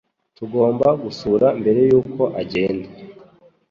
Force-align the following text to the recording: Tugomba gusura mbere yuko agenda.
Tugomba 0.37 0.87
gusura 1.03 1.47
mbere 1.59 1.79
yuko 1.89 2.23
agenda. 2.41 2.89